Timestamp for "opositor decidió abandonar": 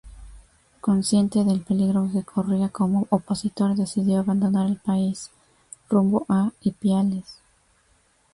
3.11-4.65